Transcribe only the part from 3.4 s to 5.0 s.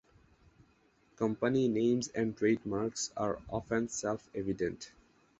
often self-evident.